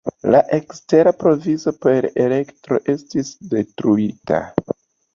[0.35, 4.45] La ekstera provizo per elektro estis detruita.